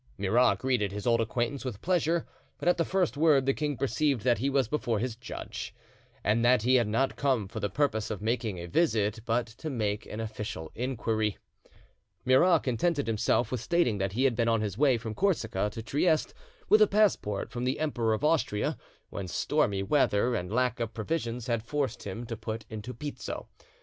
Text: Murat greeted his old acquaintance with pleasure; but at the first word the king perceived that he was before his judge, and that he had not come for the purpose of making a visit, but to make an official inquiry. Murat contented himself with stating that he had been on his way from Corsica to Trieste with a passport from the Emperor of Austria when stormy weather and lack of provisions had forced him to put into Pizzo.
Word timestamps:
Murat 0.17 0.57
greeted 0.57 0.91
his 0.91 1.05
old 1.05 1.21
acquaintance 1.21 1.63
with 1.63 1.79
pleasure; 1.79 2.25
but 2.57 2.67
at 2.67 2.77
the 2.77 2.83
first 2.83 3.17
word 3.17 3.45
the 3.45 3.53
king 3.53 3.77
perceived 3.77 4.23
that 4.23 4.39
he 4.39 4.49
was 4.49 4.67
before 4.67 4.97
his 4.97 5.15
judge, 5.15 5.75
and 6.23 6.43
that 6.43 6.63
he 6.63 6.73
had 6.73 6.87
not 6.87 7.15
come 7.15 7.47
for 7.47 7.59
the 7.59 7.69
purpose 7.69 8.09
of 8.09 8.19
making 8.19 8.57
a 8.57 8.65
visit, 8.65 9.19
but 9.27 9.45
to 9.45 9.69
make 9.69 10.07
an 10.07 10.19
official 10.19 10.71
inquiry. 10.73 11.37
Murat 12.25 12.63
contented 12.63 13.05
himself 13.05 13.51
with 13.51 13.61
stating 13.61 13.99
that 13.99 14.13
he 14.13 14.23
had 14.23 14.35
been 14.35 14.47
on 14.49 14.61
his 14.61 14.75
way 14.75 14.97
from 14.97 15.13
Corsica 15.13 15.69
to 15.71 15.83
Trieste 15.83 16.33
with 16.67 16.81
a 16.81 16.87
passport 16.87 17.51
from 17.51 17.63
the 17.63 17.79
Emperor 17.79 18.15
of 18.15 18.23
Austria 18.23 18.79
when 19.11 19.27
stormy 19.27 19.83
weather 19.83 20.33
and 20.33 20.51
lack 20.51 20.79
of 20.79 20.95
provisions 20.95 21.45
had 21.45 21.61
forced 21.61 22.05
him 22.07 22.25
to 22.25 22.35
put 22.35 22.65
into 22.71 22.91
Pizzo. 22.95 23.45